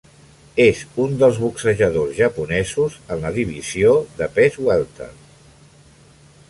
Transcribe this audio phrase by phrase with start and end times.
[0.63, 3.93] És un dels boxejadors japonesos en la divisió
[4.23, 5.13] de pes wèlter.